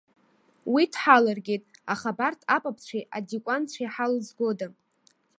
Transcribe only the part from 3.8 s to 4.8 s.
ҳалзгода?